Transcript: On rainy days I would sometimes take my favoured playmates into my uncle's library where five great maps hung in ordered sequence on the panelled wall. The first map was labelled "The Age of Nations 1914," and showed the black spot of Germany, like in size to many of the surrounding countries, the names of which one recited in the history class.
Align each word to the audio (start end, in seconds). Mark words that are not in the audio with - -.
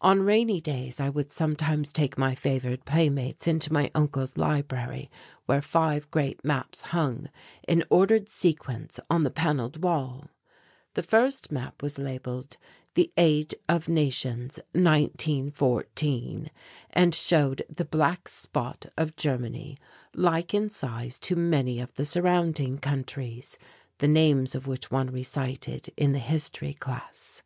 On 0.00 0.20
rainy 0.22 0.60
days 0.60 1.00
I 1.00 1.08
would 1.08 1.32
sometimes 1.32 1.92
take 1.92 2.16
my 2.16 2.36
favoured 2.36 2.84
playmates 2.84 3.48
into 3.48 3.72
my 3.72 3.90
uncle's 3.96 4.36
library 4.36 5.10
where 5.46 5.60
five 5.60 6.08
great 6.12 6.44
maps 6.44 6.82
hung 6.94 7.28
in 7.66 7.82
ordered 7.90 8.28
sequence 8.28 9.00
on 9.10 9.24
the 9.24 9.30
panelled 9.32 9.82
wall. 9.82 10.28
The 10.94 11.02
first 11.02 11.50
map 11.50 11.82
was 11.82 11.98
labelled 11.98 12.58
"The 12.94 13.12
Age 13.16 13.56
of 13.68 13.88
Nations 13.88 14.60
1914," 14.70 16.50
and 16.90 17.12
showed 17.12 17.64
the 17.68 17.84
black 17.84 18.28
spot 18.28 18.86
of 18.96 19.16
Germany, 19.16 19.78
like 20.14 20.54
in 20.54 20.70
size 20.70 21.18
to 21.18 21.34
many 21.34 21.80
of 21.80 21.92
the 21.94 22.04
surrounding 22.04 22.78
countries, 22.78 23.58
the 23.98 24.06
names 24.06 24.54
of 24.54 24.68
which 24.68 24.92
one 24.92 25.10
recited 25.10 25.92
in 25.96 26.12
the 26.12 26.20
history 26.20 26.74
class. 26.74 27.42